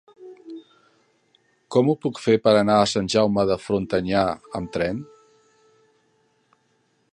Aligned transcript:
Com 1.75 1.91
ho 1.91 1.95
puc 2.05 2.21
fer 2.23 2.35
per 2.47 2.55
anar 2.61 2.79
a 2.79 2.87
Sant 2.93 3.11
Jaume 3.15 3.45
de 3.53 3.59
Frontanyà 3.67 4.23
amb 4.61 4.75
tren? 4.79 5.05